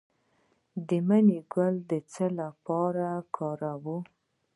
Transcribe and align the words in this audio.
د 0.87 0.89
مڼې 1.07 1.39
ګل 1.53 1.75
د 1.89 1.91
څه 2.11 2.25
لپاره 2.39 3.05
وکاروم؟ 3.19 4.03